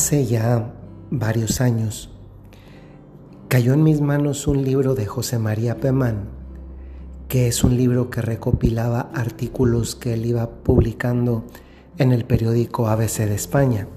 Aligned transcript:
Hace 0.00 0.24
ya 0.24 0.72
varios 1.10 1.60
años 1.60 2.08
cayó 3.48 3.74
en 3.74 3.82
mis 3.82 4.00
manos 4.00 4.46
un 4.46 4.64
libro 4.64 4.94
de 4.94 5.04
José 5.04 5.38
María 5.38 5.76
Pemán, 5.76 6.30
que 7.28 7.48
es 7.48 7.62
un 7.64 7.76
libro 7.76 8.08
que 8.08 8.22
recopilaba 8.22 9.10
artículos 9.12 9.96
que 9.96 10.14
él 10.14 10.24
iba 10.24 10.48
publicando 10.48 11.44
en 11.98 12.12
el 12.12 12.24
periódico 12.24 12.88
ABC 12.88 13.26
de 13.26 13.34
España. 13.34 13.88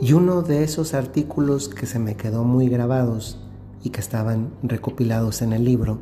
Y 0.00 0.12
uno 0.12 0.42
de 0.42 0.62
esos 0.62 0.94
artículos 0.94 1.68
que 1.68 1.86
se 1.86 1.98
me 1.98 2.16
quedó 2.16 2.44
muy 2.44 2.68
grabados 2.68 3.40
y 3.82 3.90
que 3.90 4.00
estaban 4.00 4.52
recopilados 4.62 5.42
en 5.42 5.52
el 5.52 5.64
libro, 5.64 5.98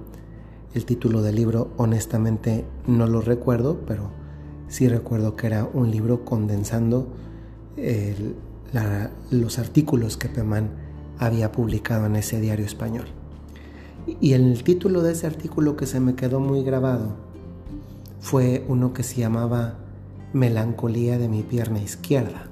el 0.74 0.84
título 0.84 1.22
del 1.22 1.36
libro 1.36 1.70
honestamente 1.78 2.66
no 2.86 3.06
lo 3.06 3.22
recuerdo, 3.22 3.80
pero 3.86 4.10
sí 4.68 4.88
recuerdo 4.88 5.36
que 5.36 5.46
era 5.46 5.66
un 5.72 5.90
libro 5.90 6.26
condensando 6.26 7.08
los 9.30 9.58
artículos 9.58 10.16
que 10.16 10.28
Pemán 10.28 10.70
había 11.18 11.52
publicado 11.52 12.06
en 12.06 12.16
ese 12.16 12.40
diario 12.40 12.66
español. 12.66 13.06
Y 14.20 14.32
el 14.32 14.64
título 14.64 15.02
de 15.02 15.12
ese 15.12 15.26
artículo 15.26 15.76
que 15.76 15.86
se 15.86 16.00
me 16.00 16.14
quedó 16.14 16.40
muy 16.40 16.64
grabado 16.64 17.14
fue 18.20 18.64
uno 18.68 18.92
que 18.92 19.02
se 19.02 19.20
llamaba 19.20 19.78
Melancolía 20.32 21.18
de 21.18 21.28
mi 21.28 21.42
pierna 21.42 21.80
izquierda. 21.80 22.46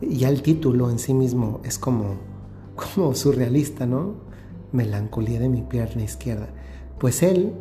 Ya 0.00 0.28
el 0.28 0.42
título 0.42 0.90
en 0.90 0.98
sí 0.98 1.14
mismo 1.14 1.60
es 1.64 1.78
como, 1.78 2.16
como 2.94 3.14
surrealista, 3.14 3.86
¿no? 3.86 4.14
Melancolía 4.72 5.38
de 5.38 5.48
mi 5.48 5.62
pierna 5.62 6.02
izquierda. 6.02 6.48
Pues 6.98 7.22
él, 7.22 7.52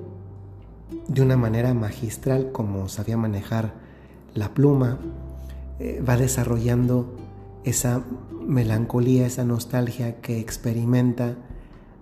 de 1.08 1.22
una 1.22 1.38
manera 1.38 1.74
magistral, 1.74 2.52
como 2.52 2.90
sabía 2.90 3.18
manejar 3.18 3.74
la 4.34 4.54
pluma, 4.54 5.00
eh, 5.84 6.02
va 6.02 6.16
desarrollando 6.16 7.14
esa 7.66 8.06
melancolía, 8.48 9.28
esa 9.28 9.44
nostalgia 9.44 10.22
que 10.22 10.40
experimenta 10.40 11.36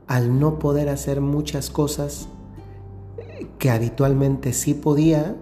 al 0.06 0.40
no 0.40 0.60
poder 0.60 0.88
hacer 0.88 1.20
muchas 1.20 1.72
cosas 1.72 2.30
que 3.58 3.72
habitualmente 3.72 4.54
sí 4.54 4.76
podía 4.76 5.36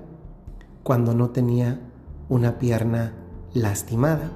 cuando 0.84 1.14
no 1.14 1.32
tenía 1.32 1.82
una 2.30 2.60
pierna 2.60 3.12
lastimada. 3.54 4.32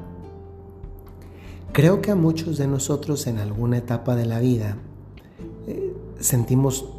Creo 1.72 2.02
que 2.02 2.12
a 2.12 2.16
muchos 2.16 2.58
de 2.58 2.68
nosotros 2.68 3.26
en 3.26 3.38
alguna 3.38 3.78
etapa 3.78 4.18
de 4.18 4.26
la 4.26 4.40
vida 4.40 4.76
eh, 5.66 5.96
sentimos 6.20 6.90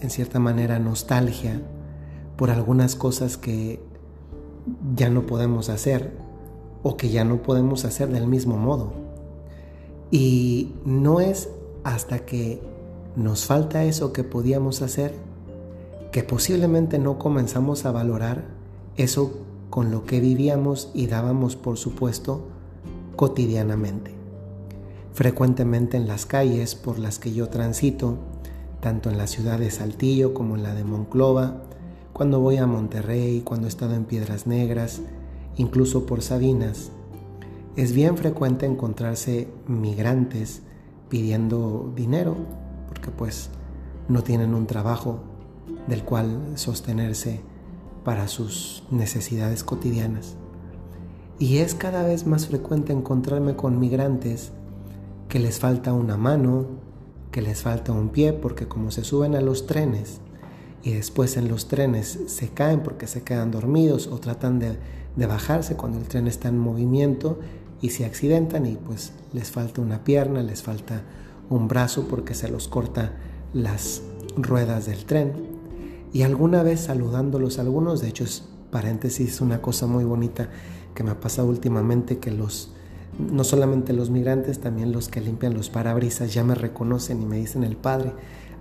en 0.00 0.08
cierta 0.08 0.38
manera 0.38 0.78
nostalgia 0.78 1.60
por 2.38 2.48
algunas 2.50 2.96
cosas 2.96 3.36
que 3.36 3.78
ya 4.96 5.10
no 5.10 5.26
podemos 5.26 5.68
hacer 5.68 6.29
o 6.82 6.96
que 6.96 7.10
ya 7.10 7.24
no 7.24 7.42
podemos 7.42 7.84
hacer 7.84 8.08
del 8.08 8.26
mismo 8.26 8.56
modo. 8.56 8.92
Y 10.10 10.74
no 10.84 11.20
es 11.20 11.48
hasta 11.84 12.20
que 12.20 12.60
nos 13.16 13.44
falta 13.44 13.84
eso 13.84 14.12
que 14.12 14.24
podíamos 14.24 14.82
hacer 14.82 15.14
que 16.12 16.24
posiblemente 16.24 16.98
no 16.98 17.18
comenzamos 17.18 17.84
a 17.84 17.92
valorar 17.92 18.44
eso 18.96 19.32
con 19.70 19.90
lo 19.90 20.04
que 20.04 20.20
vivíamos 20.20 20.90
y 20.94 21.06
dábamos 21.06 21.54
por 21.54 21.76
supuesto 21.76 22.48
cotidianamente. 23.14 24.12
Frecuentemente 25.12 25.96
en 25.96 26.08
las 26.08 26.26
calles 26.26 26.74
por 26.74 26.98
las 26.98 27.18
que 27.18 27.32
yo 27.32 27.48
transito, 27.48 28.16
tanto 28.80 29.10
en 29.10 29.18
la 29.18 29.26
ciudad 29.26 29.58
de 29.58 29.70
Saltillo 29.70 30.34
como 30.34 30.56
en 30.56 30.64
la 30.64 30.74
de 30.74 30.84
Monclova, 30.84 31.62
cuando 32.12 32.40
voy 32.40 32.56
a 32.56 32.66
Monterrey, 32.66 33.42
cuando 33.42 33.66
he 33.66 33.68
estado 33.68 33.94
en 33.94 34.04
Piedras 34.04 34.46
Negras, 34.46 35.00
incluso 35.56 36.06
por 36.06 36.22
Sabinas, 36.22 36.90
es 37.76 37.92
bien 37.92 38.16
frecuente 38.16 38.66
encontrarse 38.66 39.48
migrantes 39.66 40.62
pidiendo 41.08 41.92
dinero, 41.94 42.36
porque 42.88 43.10
pues 43.10 43.50
no 44.08 44.22
tienen 44.22 44.54
un 44.54 44.66
trabajo 44.66 45.20
del 45.86 46.04
cual 46.04 46.40
sostenerse 46.56 47.40
para 48.04 48.28
sus 48.28 48.84
necesidades 48.90 49.64
cotidianas. 49.64 50.36
Y 51.38 51.58
es 51.58 51.74
cada 51.74 52.02
vez 52.02 52.26
más 52.26 52.48
frecuente 52.48 52.92
encontrarme 52.92 53.56
con 53.56 53.78
migrantes 53.78 54.52
que 55.28 55.38
les 55.38 55.58
falta 55.58 55.92
una 55.92 56.16
mano, 56.16 56.66
que 57.30 57.40
les 57.40 57.62
falta 57.62 57.92
un 57.92 58.08
pie, 58.08 58.32
porque 58.32 58.66
como 58.66 58.90
se 58.90 59.04
suben 59.04 59.34
a 59.36 59.40
los 59.40 59.66
trenes 59.66 60.20
y 60.82 60.92
después 60.92 61.36
en 61.36 61.48
los 61.48 61.68
trenes 61.68 62.18
se 62.26 62.48
caen 62.48 62.80
porque 62.80 63.06
se 63.06 63.22
quedan 63.22 63.50
dormidos 63.50 64.06
o 64.06 64.18
tratan 64.18 64.58
de, 64.58 64.78
bajarse 65.16 65.76
cuando 65.76 65.98
el 65.98 66.08
tren 66.08 66.26
está 66.26 66.48
en 66.48 66.58
movimiento 66.58 67.38
y 67.82 67.90
se 67.90 68.06
accidentan 68.06 68.64
y 68.64 68.76
pues 68.76 69.12
les 69.34 69.50
falta 69.50 69.82
una 69.82 70.02
pierna, 70.02 70.42
les 70.42 70.62
falta 70.62 71.02
un 71.50 71.68
brazo 71.68 72.06
porque 72.08 72.34
se 72.34 72.48
los 72.48 72.68
corta 72.68 73.12
las 73.52 74.02
ruedas 74.36 74.86
del 74.86 75.04
tren. 75.04 75.32
Y 76.12 76.22
alguna 76.22 76.62
vez 76.62 76.80
saludándolos 76.80 77.58
algunos, 77.58 78.00
de 78.00 78.08
hecho 78.08 78.24
es 78.24 78.44
paréntesis, 78.70 79.42
una 79.42 79.60
cosa 79.60 79.86
muy 79.86 80.04
bonita 80.04 80.48
que 80.94 81.02
me 81.04 81.10
ha 81.10 81.20
pasado 81.20 81.48
últimamente 81.48 82.18
que 82.18 82.30
los 82.30 82.72
no 83.18 83.44
solamente 83.44 83.92
los 83.92 84.08
migrantes, 84.08 84.60
también 84.60 84.92
los 84.92 85.08
que 85.08 85.20
limpian 85.20 85.52
los 85.52 85.68
parabrisas 85.68 86.32
ya 86.32 86.44
me 86.44 86.54
reconocen 86.54 87.20
y 87.20 87.26
me 87.26 87.36
dicen 87.36 87.64
el 87.64 87.76
padre. 87.76 88.12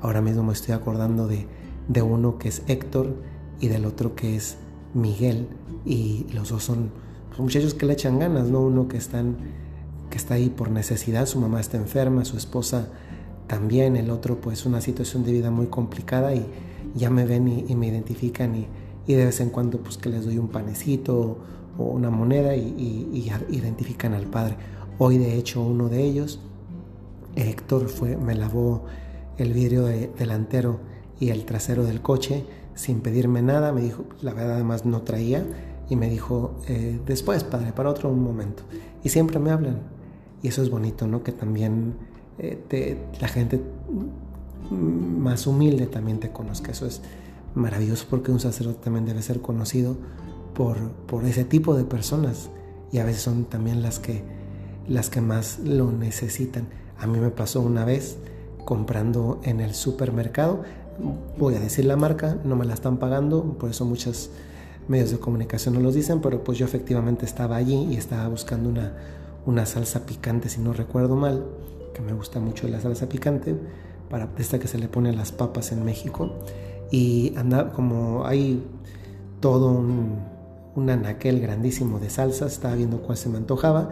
Ahora 0.02 0.22
mismo 0.22 0.44
me 0.44 0.54
estoy 0.54 0.74
acordando 0.74 1.28
de, 1.28 1.48
de 1.90 2.02
uno 2.02 2.38
que 2.38 2.48
es 2.48 2.62
Héctor 2.68 3.16
y 3.60 3.68
del 3.68 3.86
otro 3.86 4.16
que 4.16 4.38
es 4.38 4.58
Miguel. 4.94 5.48
Y 5.86 6.28
los 6.34 6.50
dos 6.50 6.64
son 6.64 6.92
pues, 7.28 7.40
muchachos 7.42 7.74
que 7.74 7.86
le 7.86 7.94
echan 7.94 8.20
ganas, 8.20 8.48
¿no? 8.48 8.62
Uno 8.62 8.88
que, 8.88 8.98
está 8.98 9.24
ahí 10.34 10.50
por 10.50 10.72
necesidad, 10.72 11.26
su 11.26 11.40
mamá 11.40 11.60
está 11.60 11.78
enferma, 11.78 12.24
su 12.24 12.38
esposa 12.38 12.88
también, 13.48 13.96
el 13.96 14.12
otro 14.12 14.40
pues 14.40 14.66
una 14.66 14.80
situación 14.80 15.24
de 15.26 15.32
vida 15.32 15.50
muy 15.50 15.68
complicada 15.68 16.36
y 16.36 16.46
ya 16.96 17.10
me 17.10 17.26
ven 17.26 17.48
y, 17.68 17.76
me 17.76 17.88
identifican 17.88 18.56
y, 18.56 18.68
de 19.08 19.26
vez 19.26 19.40
en 19.40 19.50
cuando 19.50 19.80
pues 19.80 19.98
que 19.98 20.10
les 20.10 20.26
doy 20.26 20.38
un 20.38 20.50
panecito 20.50 21.40
o 21.78 21.84
una 21.84 22.12
moneda 22.12 22.56
y, 22.56 23.32
identifican 23.50 24.14
al 24.14 24.28
padre. 24.28 24.56
Hoy 25.00 25.18
de 25.18 25.36
hecho 25.36 25.62
uno 25.64 25.90
de 25.90 26.04
ellos, 26.04 26.40
Héctor, 27.36 27.90
fue, 27.90 28.18
me 28.18 28.36
lavó 28.36 28.86
el 29.38 29.54
vidrio 29.54 29.86
delantero 29.86 30.80
y 31.20 31.30
el 31.30 31.46
trasero 31.46 31.84
del 31.84 32.02
coche 32.02 32.46
sin 32.76 33.02
pedirme 33.02 33.42
nada. 33.42 33.72
Me 33.72 33.82
dijo, 33.82 34.06
la 34.22 34.34
verdad 34.34 34.56
además 34.56 34.86
no 34.86 35.02
traía 35.02 35.46
y 35.90 35.96
me 35.96 36.10
dijo, 36.10 36.56
eh, 36.68 37.00
después 37.06 37.44
padre, 37.44 37.74
para 37.74 37.90
otro 37.90 38.12
momento. 38.12 38.64
Y 39.04 39.10
siempre 39.10 39.40
me 39.40 39.52
hablan. 39.52 39.80
Y 40.42 40.48
eso 40.48 40.62
es 40.62 40.70
bonito, 40.70 41.08
¿no? 41.08 41.24
Que 41.24 41.32
también 41.32 41.96
eh, 42.38 42.98
la 43.20 43.28
gente 43.28 43.62
más 44.72 45.48
humilde 45.48 45.88
también 45.88 46.20
te 46.20 46.32
conozca. 46.32 46.72
Eso 46.72 46.86
es 46.86 47.02
maravilloso 47.56 48.06
porque 48.10 48.32
un 48.32 48.40
sacerdote 48.40 48.80
también 48.84 49.06
debe 49.06 49.22
ser 49.22 49.42
conocido 49.42 49.98
por, 50.54 50.78
ese 51.26 51.46
tipo 51.46 51.76
de 51.76 51.86
personas 51.86 52.50
y 52.92 52.98
a 52.98 53.06
veces 53.06 53.22
son 53.22 53.46
también 53.46 53.82
las 53.82 54.00
que, 54.00 54.24
las 54.88 55.10
que 55.10 55.22
más 55.22 55.60
lo 55.60 55.92
necesitan. 55.92 56.68
A 56.98 57.08
mí 57.08 57.20
me 57.20 57.30
pasó 57.30 57.62
una 57.62 57.86
vez 57.86 58.18
comprando 58.66 59.40
en 59.44 59.62
el 59.62 59.74
supermercado, 59.74 60.64
voy 61.38 61.56
a 61.56 61.60
decir 61.60 61.86
la 61.86 61.96
marca, 61.96 62.38
no 62.44 62.56
me 62.56 62.66
la 62.66 62.74
están 62.74 62.98
pagando, 62.98 63.44
por 63.58 63.70
eso 63.70 63.86
muchos 63.86 64.30
medios 64.88 65.12
de 65.12 65.20
comunicación 65.20 65.76
no 65.76 65.80
los 65.80 65.94
dicen, 65.94 66.22
pero 66.22 66.44
pues 66.44 66.58
yo 66.58 66.66
efectivamente 66.66 67.26
estaba 67.26 67.56
allí 67.56 67.88
y 67.92 67.96
estaba 67.96 68.28
buscando 68.28 68.70
una, 68.70 68.94
una 69.46 69.66
salsa 69.66 70.06
picante, 70.06 70.50
si 70.50 70.60
no 70.62 70.74
recuerdo 70.74 71.16
mal, 71.16 71.46
que 71.94 72.02
me 72.02 72.14
gusta 72.14 72.40
mucho 72.40 72.68
la 72.68 72.80
salsa 72.82 73.08
picante, 73.08 73.56
para 74.10 74.30
esta 74.38 74.60
que 74.60 74.68
se 74.68 74.80
le 74.80 74.88
pone 74.88 75.10
a 75.10 75.14
las 75.14 75.32
papas 75.32 75.72
en 75.72 75.86
México. 75.86 76.32
Y 76.92 77.34
anda 77.38 77.72
como 77.72 78.26
hay 78.26 78.64
todo 79.40 79.72
un, 79.72 80.18
un 80.76 80.90
anaquel 80.90 81.40
grandísimo 81.40 82.00
de 82.00 82.10
salsas, 82.10 82.54
estaba 82.54 82.76
viendo 82.76 83.02
cuál 83.02 83.18
se 83.18 83.30
me 83.30 83.38
antojaba 83.38 83.90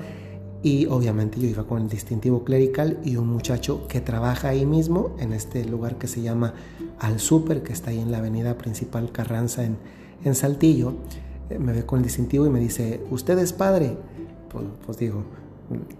y 0.63 0.87
obviamente 0.87 1.39
yo 1.39 1.47
iba 1.47 1.63
con 1.65 1.83
el 1.83 1.89
distintivo 1.89 2.43
clerical 2.43 2.99
y 3.03 3.15
un 3.15 3.27
muchacho 3.27 3.87
que 3.87 4.01
trabaja 4.01 4.49
ahí 4.49 4.65
mismo 4.65 5.15
en 5.19 5.33
este 5.33 5.63
lugar 5.65 5.97
que 5.97 6.07
se 6.07 6.21
llama 6.21 6.53
Al 6.99 7.19
Super, 7.19 7.63
que 7.63 7.73
está 7.73 7.91
ahí 7.91 7.99
en 7.99 8.11
la 8.11 8.17
avenida 8.17 8.57
principal 8.57 9.11
Carranza 9.11 9.63
en, 9.63 9.77
en 10.23 10.35
Saltillo, 10.35 10.95
eh, 11.49 11.59
me 11.59 11.73
ve 11.73 11.85
con 11.85 11.99
el 11.99 12.03
distintivo 12.03 12.45
y 12.45 12.49
me 12.49 12.59
dice, 12.59 13.01
¿usted 13.11 13.37
es 13.39 13.53
padre? 13.53 13.97
Pues, 14.49 14.65
pues 14.85 14.97
digo, 14.97 15.23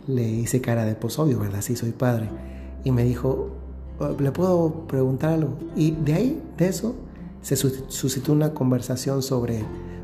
le 0.07 0.27
hice 0.27 0.61
cara 0.61 0.85
de 0.85 0.95
pues 0.95 1.19
obvio, 1.19 1.39
¿verdad? 1.39 1.61
Sí, 1.61 1.75
soy 1.75 1.91
padre. 1.91 2.29
Y 2.83 2.91
me 2.91 3.03
dijo, 3.03 3.49
oh, 3.99 4.15
¿le 4.19 4.31
puedo 4.31 4.87
preguntar 4.87 5.33
algo? 5.33 5.57
Y 5.75 5.91
de 5.91 6.13
ahí, 6.13 6.43
de 6.57 6.67
eso, 6.67 6.95
se 7.41 7.55
suscitó 7.55 8.33
una 8.33 8.53
conversación 8.53 9.21
sobre 9.21 9.63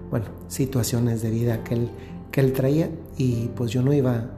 bueno, 0.09 0.27
situaciones 0.47 1.23
de 1.23 1.31
vida 1.31 1.63
que 1.63 1.73
él, 1.73 1.89
que 2.31 2.41
él 2.41 2.53
traía 2.53 2.89
y 3.17 3.49
pues 3.55 3.71
yo 3.71 3.81
no 3.81 3.93
iba 3.93 4.29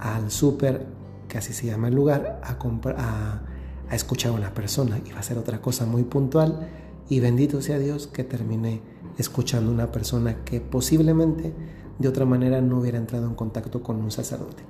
al 0.00 0.30
súper, 0.30 0.86
que 1.28 1.38
así 1.38 1.52
se 1.52 1.66
llama 1.66 1.88
el 1.88 1.94
lugar, 1.94 2.40
a, 2.42 2.52
a, 2.52 3.42
a 3.88 3.94
escuchar 3.94 4.32
a 4.32 4.34
una 4.34 4.54
persona, 4.54 5.00
iba 5.06 5.18
a 5.18 5.22
ser 5.22 5.38
otra 5.38 5.60
cosa 5.60 5.86
muy 5.86 6.02
puntual. 6.02 6.68
Y 7.08 7.18
bendito 7.18 7.60
sea 7.60 7.78
Dios 7.78 8.06
que 8.06 8.22
terminé 8.22 8.82
escuchando 9.18 9.70
a 9.70 9.74
una 9.74 9.92
persona 9.92 10.44
que 10.44 10.60
posiblemente 10.60 11.52
de 11.98 12.08
otra 12.08 12.24
manera 12.24 12.60
no 12.60 12.78
hubiera 12.78 12.98
entrado 12.98 13.26
en 13.26 13.34
contacto 13.34 13.82
con 13.82 13.96
un 13.96 14.10
sacerdote. 14.10 14.62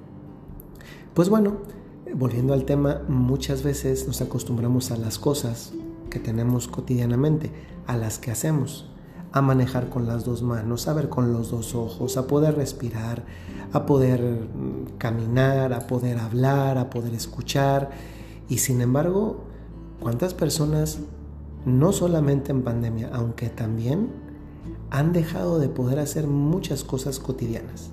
Pues 1.14 1.28
bueno, 1.28 1.58
volviendo 2.14 2.54
al 2.54 2.64
tema, 2.64 3.02
muchas 3.08 3.62
veces 3.62 4.06
nos 4.06 4.20
acostumbramos 4.20 4.90
a 4.90 4.96
las 4.96 5.18
cosas 5.18 5.72
que 6.08 6.18
tenemos 6.18 6.66
cotidianamente, 6.66 7.52
a 7.86 7.96
las 7.96 8.18
que 8.18 8.30
hacemos, 8.30 8.90
a 9.32 9.42
manejar 9.42 9.90
con 9.90 10.06
las 10.06 10.24
dos 10.24 10.42
manos, 10.42 10.88
a 10.88 10.94
ver 10.94 11.08
con 11.08 11.32
los 11.32 11.50
dos 11.50 11.74
ojos, 11.74 12.16
a 12.16 12.26
poder 12.26 12.56
respirar, 12.56 13.24
a 13.72 13.86
poder 13.86 14.20
mm, 14.22 14.98
caminar, 14.98 15.72
a 15.72 15.86
poder 15.86 16.18
hablar, 16.18 16.78
a 16.78 16.90
poder 16.90 17.14
escuchar. 17.14 17.90
Y 18.48 18.58
sin 18.58 18.80
embargo, 18.80 19.44
¿cuántas 20.00 20.34
personas, 20.34 20.98
no 21.64 21.92
solamente 21.92 22.52
en 22.52 22.62
pandemia, 22.62 23.10
aunque 23.12 23.48
también, 23.48 24.08
han 24.90 25.12
dejado 25.12 25.58
de 25.58 25.68
poder 25.68 25.98
hacer 25.98 26.26
muchas 26.26 26.84
cosas 26.84 27.18
cotidianas? 27.18 27.90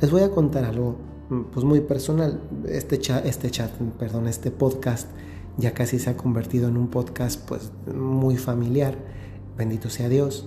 Les 0.00 0.10
voy 0.10 0.22
a 0.22 0.30
contar 0.30 0.64
algo 0.64 0.96
mm, 1.30 1.42
pues 1.52 1.64
muy 1.64 1.80
personal. 1.80 2.40
Este 2.66 2.98
chat, 2.98 3.26
este 3.26 3.50
chat, 3.50 3.72
perdón, 3.98 4.28
este 4.28 4.50
podcast 4.50 5.08
ya 5.56 5.74
casi 5.74 5.98
se 5.98 6.10
ha 6.10 6.16
convertido 6.16 6.68
en 6.68 6.76
un 6.76 6.88
podcast 6.88 7.44
pues 7.46 7.72
muy 7.92 8.36
familiar. 8.36 8.96
Bendito 9.56 9.90
sea 9.90 10.08
Dios. 10.08 10.46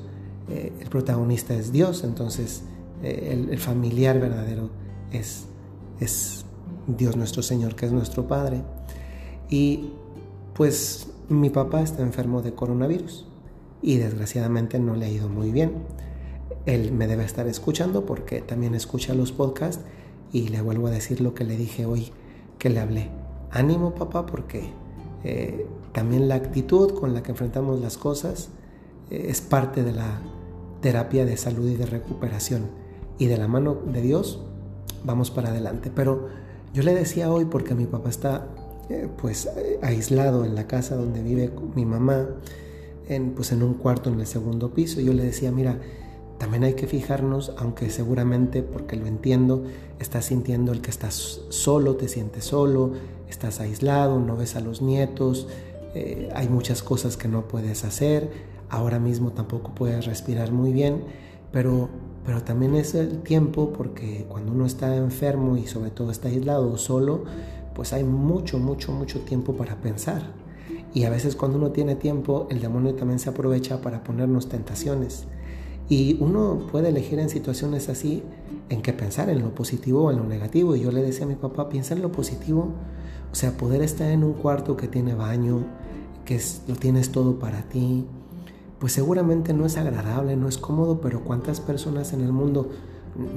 Eh, 0.49 0.71
el 0.79 0.87
protagonista 0.87 1.53
es 1.53 1.73
Dios, 1.73 2.05
entonces 2.05 2.63
eh, 3.03 3.47
el, 3.49 3.57
familiar 3.57 4.19
verdadero 4.19 4.69
es, 5.11 5.45
es 5.99 6.45
Dios 6.87 7.15
nuestro 7.15 7.41
Señor, 7.41 7.75
que 7.75 7.85
es 7.85 7.91
nuestro 7.91 8.27
Padre. 8.27 8.61
Y 9.49 9.91
pues 10.53 11.07
mi 11.29 11.49
papá 11.49 11.81
está 11.81 12.01
enfermo 12.03 12.41
de 12.41 12.53
coronavirus 12.53 13.25
y 13.81 13.97
desgraciadamente 13.97 14.79
no 14.79 14.95
le 14.95 15.05
ha 15.05 15.09
ido 15.09 15.29
muy 15.29 15.51
bien. 15.51 15.73
Él 16.65 16.91
me 16.91 17.07
debe 17.07 17.25
estar 17.25 17.47
escuchando 17.47 18.05
porque 18.05 18.41
también 18.41 18.75
escucha 18.75 19.13
los 19.13 19.31
podcasts 19.31 19.83
y 20.31 20.49
le 20.49 20.61
vuelvo 20.61 20.87
a 20.87 20.91
decir 20.91 21.21
lo 21.21 21.33
que 21.33 21.43
le 21.43 21.57
dije 21.57 21.85
hoy 21.85 22.11
que 22.59 22.69
le 22.69 22.79
hablé. 22.79 23.09
Ánimo 23.51 23.95
papá 23.95 24.25
porque 24.25 24.69
eh, 25.23 25.65
también 25.91 26.27
la 26.27 26.35
actitud 26.35 26.93
con 26.93 27.13
la 27.13 27.23
que 27.23 27.31
enfrentamos 27.31 27.79
las 27.79 27.97
cosas 27.97 28.49
eh, 29.09 29.25
es 29.29 29.41
parte 29.41 29.83
de 29.83 29.93
la 29.93 30.21
terapia 30.81 31.25
de 31.25 31.37
salud 31.37 31.69
y 31.69 31.75
de 31.75 31.85
recuperación. 31.85 32.80
Y 33.21 33.27
de 33.27 33.37
la 33.37 33.47
mano 33.47 33.77
de 33.85 34.01
Dios 34.01 34.39
vamos 35.03 35.29
para 35.29 35.49
adelante. 35.49 35.91
Pero 35.93 36.29
yo 36.73 36.81
le 36.81 36.95
decía 36.95 37.31
hoy 37.31 37.45
porque 37.45 37.75
mi 37.75 37.85
papá 37.85 38.09
está 38.09 38.47
eh, 38.89 39.07
pues 39.21 39.47
aislado 39.83 40.43
en 40.43 40.55
la 40.55 40.65
casa 40.65 40.95
donde 40.95 41.21
vive 41.21 41.51
mi 41.75 41.85
mamá, 41.85 42.29
en, 43.07 43.33
pues 43.33 43.51
en 43.51 43.61
un 43.61 43.75
cuarto 43.75 44.09
en 44.09 44.19
el 44.19 44.25
segundo 44.25 44.73
piso. 44.73 45.01
Yo 45.01 45.13
le 45.13 45.21
decía, 45.21 45.51
mira, 45.51 45.77
también 46.39 46.63
hay 46.63 46.73
que 46.73 46.87
fijarnos, 46.87 47.53
aunque 47.59 47.91
seguramente, 47.91 48.63
porque 48.63 48.95
lo 48.95 49.05
entiendo, 49.05 49.65
estás 49.99 50.25
sintiendo 50.25 50.71
el 50.71 50.81
que 50.81 50.89
estás 50.89 51.41
solo, 51.49 51.97
te 51.97 52.07
sientes 52.07 52.45
solo, 52.45 52.93
estás 53.29 53.59
aislado, 53.59 54.19
no 54.19 54.35
ves 54.35 54.55
a 54.55 54.61
los 54.61 54.81
nietos, 54.81 55.47
eh, 55.93 56.31
hay 56.33 56.49
muchas 56.49 56.81
cosas 56.81 57.17
que 57.17 57.27
no 57.27 57.47
puedes 57.47 57.85
hacer, 57.85 58.31
ahora 58.67 58.97
mismo 58.97 59.31
tampoco 59.31 59.75
puedes 59.75 60.07
respirar 60.07 60.51
muy 60.51 60.73
bien, 60.73 61.03
pero, 61.51 61.87
pero 62.25 62.43
también 62.43 62.75
es 62.75 62.93
el 62.95 63.19
tiempo 63.21 63.73
porque 63.73 64.25
cuando 64.29 64.51
uno 64.51 64.65
está 64.65 64.95
enfermo 64.95 65.57
y 65.57 65.67
sobre 65.67 65.91
todo 65.91 66.11
está 66.11 66.29
aislado 66.29 66.71
o 66.71 66.77
solo, 66.77 67.23
pues 67.73 67.93
hay 67.93 68.03
mucho, 68.03 68.59
mucho, 68.59 68.91
mucho 68.91 69.21
tiempo 69.21 69.53
para 69.53 69.77
pensar. 69.77 70.33
Y 70.93 71.05
a 71.05 71.09
veces 71.09 71.35
cuando 71.35 71.57
uno 71.57 71.71
tiene 71.71 71.95
tiempo, 71.95 72.47
el 72.49 72.59
demonio 72.59 72.95
también 72.95 73.19
se 73.19 73.29
aprovecha 73.29 73.81
para 73.81 74.03
ponernos 74.03 74.49
tentaciones. 74.49 75.25
Y 75.89 76.17
uno 76.21 76.67
puede 76.71 76.89
elegir 76.89 77.19
en 77.19 77.29
situaciones 77.29 77.89
así 77.89 78.23
en 78.69 78.81
qué 78.81 78.93
pensar, 78.93 79.29
en 79.29 79.41
lo 79.41 79.53
positivo 79.55 80.05
o 80.05 80.11
en 80.11 80.17
lo 80.17 80.25
negativo. 80.25 80.75
Y 80.75 80.81
yo 80.81 80.91
le 80.91 81.01
decía 81.01 81.25
a 81.25 81.29
mi 81.29 81.35
papá, 81.35 81.69
piensa 81.69 81.93
en 81.93 82.01
lo 82.01 82.11
positivo 82.11 82.73
o 83.31 83.35
sea, 83.35 83.55
poder 83.55 83.81
estar 83.81 84.11
en 84.11 84.23
un 84.23 84.33
cuarto 84.33 84.75
que 84.75 84.87
tiene 84.87 85.15
baño, 85.15 85.63
que 86.25 86.39
lo 86.67 86.75
tienes 86.75 87.11
todo 87.11 87.39
para 87.39 87.61
ti, 87.61 88.05
pues 88.81 88.93
seguramente 88.93 89.53
no 89.53 89.67
es 89.67 89.77
agradable, 89.77 90.35
no 90.35 90.47
es 90.47 90.57
cómodo, 90.57 91.01
pero 91.01 91.23
¿cuántas 91.23 91.61
personas 91.61 92.13
en 92.13 92.21
el 92.21 92.31
mundo 92.31 92.71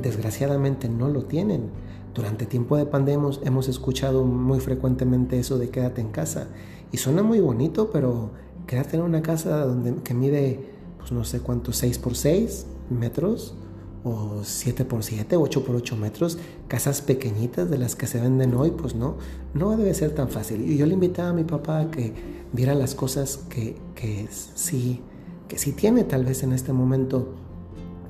desgraciadamente 0.00 0.88
no 0.88 1.10
lo 1.10 1.24
tienen? 1.24 1.68
Durante 2.14 2.46
tiempo 2.46 2.78
de 2.78 2.86
pandemia 2.86 3.28
hemos 3.44 3.68
escuchado 3.68 4.24
muy 4.24 4.58
frecuentemente 4.60 5.38
eso 5.38 5.58
de 5.58 5.68
quédate 5.68 6.00
en 6.00 6.08
casa. 6.08 6.46
Y 6.92 6.96
suena 6.96 7.22
muy 7.22 7.40
bonito, 7.40 7.90
pero 7.92 8.30
quédate 8.66 8.96
en 8.96 9.02
una 9.02 9.20
casa 9.20 9.66
donde, 9.66 9.96
que 10.02 10.14
mide, 10.14 10.60
pues 10.96 11.12
no 11.12 11.24
sé 11.24 11.40
cuánto, 11.40 11.74
6 11.74 11.98
por 11.98 12.16
6 12.16 12.64
metros, 12.88 13.54
o 14.02 14.40
7 14.42 14.86
por 14.86 15.02
7, 15.02 15.36
8 15.36 15.62
por 15.62 15.76
8 15.76 15.96
metros, 15.96 16.38
casas 16.68 17.02
pequeñitas 17.02 17.68
de 17.68 17.76
las 17.76 17.96
que 17.96 18.06
se 18.06 18.18
venden 18.18 18.54
hoy, 18.54 18.70
pues 18.70 18.94
no, 18.94 19.16
no 19.52 19.76
debe 19.76 19.92
ser 19.92 20.14
tan 20.14 20.30
fácil. 20.30 20.62
Y 20.62 20.78
yo 20.78 20.86
le 20.86 20.94
invitaba 20.94 21.28
a 21.28 21.32
mi 21.34 21.44
papá 21.44 21.80
a 21.80 21.90
que 21.90 22.14
viera 22.54 22.74
las 22.74 22.94
cosas 22.94 23.44
que, 23.50 23.76
que 23.94 24.26
sí, 24.30 25.02
que 25.48 25.58
sí 25.58 25.72
tiene 25.72 26.04
tal 26.04 26.24
vez 26.24 26.42
en 26.42 26.52
este 26.52 26.72
momento 26.72 27.34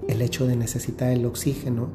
el 0.09 0.23
hecho 0.23 0.47
de 0.47 0.57
necesitar 0.57 1.11
el 1.11 1.25
oxígeno, 1.27 1.89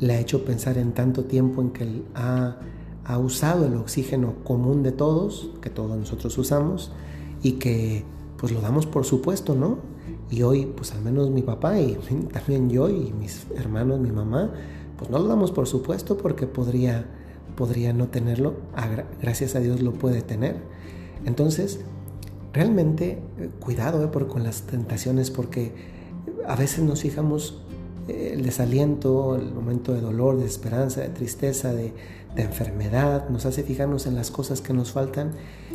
le 0.00 0.14
ha 0.14 0.20
hecho 0.20 0.44
pensar 0.44 0.78
en 0.78 0.92
tanto 0.92 1.24
tiempo 1.24 1.62
en 1.62 1.70
que 1.70 2.02
ha, 2.14 2.58
ha 3.04 3.18
usado 3.18 3.66
el 3.66 3.74
oxígeno 3.74 4.34
común 4.44 4.82
de 4.82 4.92
todos, 4.92 5.50
que 5.60 5.70
todos 5.70 5.96
nosotros 5.96 6.36
usamos, 6.38 6.92
y 7.42 7.52
que 7.52 8.04
pues 8.36 8.52
lo 8.52 8.60
damos 8.60 8.86
por 8.86 9.04
supuesto, 9.04 9.54
¿no? 9.54 9.78
Y 10.30 10.42
hoy, 10.42 10.66
pues 10.66 10.92
al 10.92 11.02
menos 11.02 11.30
mi 11.30 11.42
papá 11.42 11.80
y 11.80 11.98
también 12.32 12.68
yo 12.68 12.88
y 12.90 13.12
mis 13.12 13.46
hermanos, 13.56 14.00
mi 14.00 14.10
mamá, 14.10 14.52
pues 14.98 15.10
no 15.10 15.18
lo 15.18 15.26
damos 15.26 15.52
por 15.52 15.66
supuesto 15.66 16.16
porque 16.16 16.46
podría, 16.46 17.06
podría 17.56 17.92
no 17.92 18.08
tenerlo. 18.08 18.54
Gracias 19.20 19.54
a 19.54 19.60
Dios 19.60 19.80
lo 19.82 19.92
puede 19.92 20.22
tener. 20.22 20.56
Entonces, 21.24 21.80
realmente 22.56 23.18
eh, 23.38 23.50
cuidado 23.60 24.02
eh, 24.02 24.08
por, 24.08 24.26
con 24.26 24.42
las 24.42 24.62
tentaciones 24.62 25.30
porque 25.30 25.72
a 26.48 26.56
veces 26.56 26.82
nos 26.82 27.02
fijamos 27.02 27.62
eh, 28.08 28.30
el 28.32 28.42
desaliento, 28.42 29.36
el 29.36 29.52
momento 29.52 29.92
de 29.92 30.00
dolor, 30.00 30.38
de 30.38 30.46
esperanza, 30.46 31.02
de 31.02 31.10
tristeza, 31.10 31.74
de, 31.74 31.92
de 32.34 32.42
enfermedad, 32.42 33.28
nos 33.28 33.44
hace 33.44 33.62
fijarnos 33.62 34.06
en 34.06 34.14
las 34.14 34.30
cosas 34.30 34.62
que 34.62 34.72
nos 34.72 34.92
faltan 34.92 35.32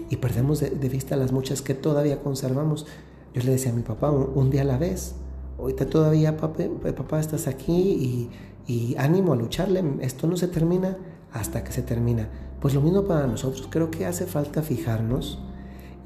y 0.10 0.18
perdemos 0.18 0.60
de, 0.60 0.72
de 0.72 0.90
vista 0.90 1.16
las 1.16 1.32
muchas 1.32 1.62
que 1.62 1.76
todavía 1.76 2.20
conservamos. 2.22 2.88
Yo 3.36 3.44
le 3.44 3.52
decía 3.52 3.72
a 3.72 3.76
mi 3.76 3.84
papá, 3.84 4.10
un, 4.10 4.50
día 4.50 4.64
a 4.64 4.66
la 4.66 4.78
vez, 4.78 5.14
ahorita 5.60 5.86
todavía 5.86 6.36
papá, 6.36 6.64
papá 6.98 7.20
estás 7.20 7.48
aquí 7.48 7.72
y, 7.74 8.30
y 8.68 8.96
ánimo 8.98 9.34
a 9.34 9.36
lucharle, 9.36 9.84
esto 10.02 10.28
no 10.28 10.36
se 10.36 10.48
termina 10.48 10.98
hasta 11.32 11.64
que 11.64 11.72
se 11.72 11.84
termina. 11.84 12.28
Pues 12.60 12.74
lo 12.74 12.82
mismo 12.82 13.04
para 13.04 13.28
nosotros, 13.28 13.68
creo 13.70 13.92
que 13.92 14.06
hace 14.06 14.26
falta 14.26 14.64
fijarnos 14.64 15.40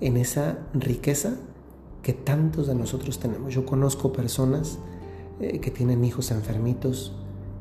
en 0.02 0.18
esa 0.18 0.60
riqueza 0.74 1.36
que 2.02 2.14
tantos 2.14 2.68
de 2.68 2.76
nosotros 2.76 3.20
tenemos. 3.20 3.54
Yo 3.54 3.66
conozco 3.66 4.14
personas 4.14 4.78
eh, 5.40 5.60
que 5.60 5.72
tienen 5.72 6.06
hijos 6.06 6.32
enfermitos, 6.32 7.14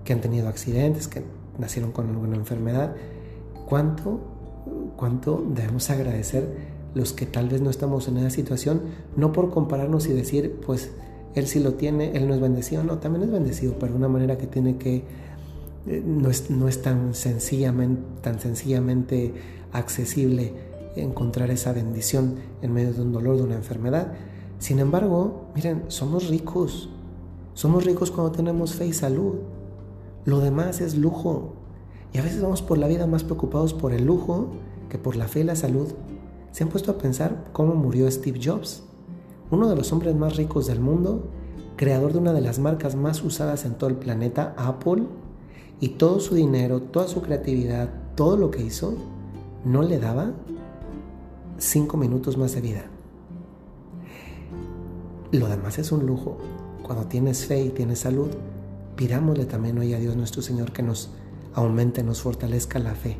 que 0.05 0.12
han 0.12 0.21
tenido 0.21 0.49
accidentes, 0.49 1.09
que 1.09 1.23
nacieron 1.59 1.93
con 1.93 2.09
alguna 2.09 2.37
enfermedad. 2.37 2.95
¿Cuánto, 3.67 4.21
cuánto 4.97 5.45
debemos 5.49 5.88
agradecer 5.91 6.75
los 6.95 7.12
que 7.12 7.26
tal 7.26 7.49
vez 7.49 7.61
no 7.61 7.71
estamos 7.71 8.07
en 8.09 8.19
esa 8.19 8.31
situación, 8.31 8.83
no 9.17 9.33
por 9.33 9.50
compararnos 9.50 10.07
y 10.07 10.12
decir, 10.12 10.61
pues 10.64 10.93
él 11.35 11.47
sí 11.47 11.59
lo 11.59 11.75
tiene, 11.75 12.17
él 12.17 12.29
no 12.29 12.35
es 12.35 12.41
bendecido, 12.41 12.85
no, 12.85 12.99
también 12.99 13.25
es 13.25 13.33
bendecido, 13.33 13.75
pero 13.79 13.93
de 13.93 13.99
una 13.99 14.09
manera 14.09 14.38
que 14.38 14.47
tiene 14.47 14.76
que, 14.76 15.03
eh, 15.87 16.03
no, 16.07 16.31
es, 16.31 16.50
no 16.50 16.69
es 16.69 16.83
tan 16.83 17.14
sencillamente, 17.14 18.03
tan 18.21 18.38
sencillamente 18.38 19.35
accesible 19.73 20.53
encontrar 20.96 21.50
esa 21.50 21.72
bendición 21.72 22.36
en 22.62 22.72
medio 22.72 22.92
de 22.92 23.02
un 23.02 23.12
dolor, 23.12 23.36
de 23.36 23.42
una 23.42 23.54
enfermedad. 23.56 24.12
Sin 24.58 24.78
embargo, 24.78 25.46
miren, 25.54 25.84
somos 25.88 26.28
ricos, 26.28 26.88
somos 27.54 27.84
ricos 27.84 28.10
cuando 28.10 28.32
tenemos 28.32 28.74
fe 28.74 28.86
y 28.86 28.92
salud. 28.92 29.34
Lo 30.24 30.40
demás 30.40 30.80
es 30.80 30.96
lujo. 30.96 31.54
Y 32.12 32.18
a 32.18 32.22
veces 32.22 32.40
vamos 32.40 32.62
por 32.62 32.78
la 32.78 32.88
vida 32.88 33.06
más 33.06 33.24
preocupados 33.24 33.74
por 33.74 33.92
el 33.92 34.04
lujo 34.04 34.48
que 34.88 34.98
por 34.98 35.16
la 35.16 35.28
fe 35.28 35.40
y 35.40 35.44
la 35.44 35.56
salud. 35.56 35.88
¿Se 36.52 36.62
han 36.62 36.70
puesto 36.70 36.92
a 36.92 36.98
pensar 36.98 37.44
cómo 37.52 37.74
murió 37.74 38.10
Steve 38.10 38.40
Jobs? 38.42 38.84
Uno 39.50 39.68
de 39.68 39.76
los 39.76 39.92
hombres 39.92 40.14
más 40.14 40.36
ricos 40.36 40.66
del 40.66 40.80
mundo, 40.80 41.28
creador 41.76 42.12
de 42.12 42.20
una 42.20 42.32
de 42.32 42.40
las 42.40 42.58
marcas 42.58 42.94
más 42.94 43.22
usadas 43.22 43.64
en 43.64 43.74
todo 43.74 43.90
el 43.90 43.96
planeta, 43.96 44.54
Apple, 44.56 45.02
y 45.80 45.88
todo 45.90 46.20
su 46.20 46.34
dinero, 46.34 46.80
toda 46.80 47.08
su 47.08 47.22
creatividad, 47.22 47.90
todo 48.14 48.36
lo 48.36 48.50
que 48.50 48.62
hizo, 48.62 48.94
no 49.64 49.82
le 49.82 49.98
daba 49.98 50.32
cinco 51.58 51.96
minutos 51.96 52.37
más 52.37 52.54
de 52.54 52.61
vida. 52.61 52.84
Lo 55.32 55.49
demás 55.49 55.78
es 55.78 55.92
un 55.92 56.06
lujo. 56.06 56.38
Cuando 56.82 57.06
tienes 57.06 57.46
fe 57.46 57.62
y 57.64 57.70
tienes 57.70 58.00
salud, 58.00 58.30
pidámosle 58.96 59.46
también 59.46 59.78
hoy 59.78 59.94
a 59.94 59.99
Dios 59.99 60.16
nuestro 60.16 60.42
Señor 60.42 60.73
que 60.73 60.82
nos 60.82 61.11
aumente, 61.54 62.02
nos 62.02 62.20
fortalezca 62.20 62.78
la 62.78 62.94
fe 62.94 63.16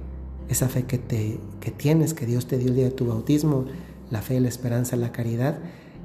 esa 0.48 0.68
fe 0.68 0.84
que, 0.84 0.98
te, 0.98 1.40
que 1.60 1.70
tienes, 1.70 2.14
que 2.14 2.26
Dios 2.26 2.46
te 2.46 2.58
dio 2.58 2.68
el 2.68 2.74
día 2.74 2.84
de 2.84 2.90
tu 2.90 3.06
bautismo, 3.06 3.64
la 4.10 4.22
fe, 4.22 4.40
la 4.40 4.48
esperanza, 4.48 4.96
la 4.96 5.12
caridad. 5.12 5.58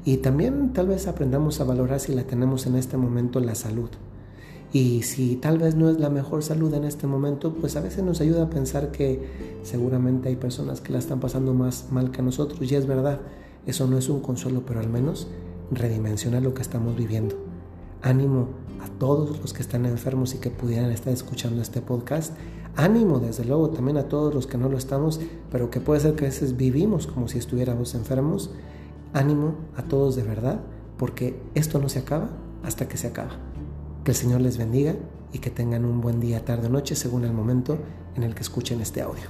Y 0.06 0.18
también 0.18 0.74
tal 0.74 0.88
vez 0.88 1.08
aprendamos 1.08 1.60
a 1.60 1.66
valorar 1.66 2.00
si 2.00 2.14
la 2.14 2.24
tenemos 2.24 2.66
en 2.66 2.76
este 2.76 2.98
momento 2.98 3.40
la 3.40 3.56
salud. 3.56 3.90
Y 4.72 5.02
si 5.02 5.36
tal 5.36 5.58
vez 5.58 5.76
no 5.76 5.90
es 5.90 6.00
la 6.00 6.10
mejor 6.10 6.44
salud 6.44 6.74
en 6.76 6.84
este 6.84 7.08
momento, 7.08 7.54
pues 7.54 7.76
a 7.76 7.82
veces 7.82 8.04
nos 8.04 8.22
ayuda 8.22 8.44
a 8.44 8.50
pensar 8.50 8.92
que 8.92 9.60
seguramente 9.64 10.30
hay 10.30 10.36
personas 10.36 10.80
que 10.80 10.94
la 10.94 11.00
están 11.00 11.20
pasando 11.20 11.54
más 11.54 11.88
mal 11.92 12.12
que 12.12 12.22
nosotros. 12.22 12.72
Y 12.72 12.76
es 12.76 12.86
verdad, 12.86 13.20
eso 13.66 13.88
no 13.88 13.98
es 13.98 14.10
un 14.10 14.22
consuelo, 14.22 14.64
pero 14.66 14.80
al 14.80 14.90
menos 14.90 15.28
redimensiona 15.72 16.40
lo 16.40 16.54
que 16.54 16.62
estamos 16.62 16.96
viviendo. 16.96 17.36
Ánimo 18.02 18.50
a 18.82 18.88
todos 19.00 19.40
los 19.42 19.54
que 19.54 19.62
están 19.62 19.86
enfermos 19.86 20.36
y 20.36 20.38
que 20.38 20.52
pudieran 20.52 20.92
estar 20.92 21.12
escuchando 21.12 21.62
este 21.62 21.82
podcast. 21.82 22.34
Ánimo, 22.76 23.20
desde 23.20 23.46
luego, 23.46 23.72
también 23.72 23.98
a 23.98 24.08
todos 24.08 24.34
los 24.34 24.46
que 24.46 24.58
no 24.58 24.70
lo 24.70 24.78
estamos, 24.78 25.20
pero 25.52 25.72
que 25.72 25.82
puede 25.82 26.00
ser 26.00 26.16
que 26.16 26.26
a 26.26 26.30
veces 26.30 26.56
vivimos 26.56 27.08
como 27.08 27.28
si 27.28 27.40
estuviéramos 27.40 27.96
enfermos. 27.96 28.52
Ánimo 29.14 29.56
a 29.76 29.82
todos 29.82 30.16
de 30.16 30.22
verdad, 30.22 30.60
porque 30.98 31.42
esto 31.56 31.80
no 31.80 31.90
se 31.90 32.00
acaba 32.00 32.30
hasta 32.64 32.88
que 32.88 32.98
se 32.98 33.08
acaba. 33.08 33.49
Que 34.04 34.12
el 34.12 34.18
Señor 34.18 34.42
les 34.42 34.58
bendiga 34.58 34.96
y 35.34 35.40
que 35.40 35.50
tengan 35.50 35.86
un 35.86 36.02
buen 36.02 36.20
día, 36.20 36.44
tarde 36.46 36.68
o 36.68 36.70
noche, 36.70 36.96
según 36.96 37.26
el 37.26 37.34
momento 37.34 37.78
en 38.16 38.24
el 38.24 38.34
que 38.34 38.42
escuchen 38.42 38.82
este 38.82 39.02
audio. 39.02 39.30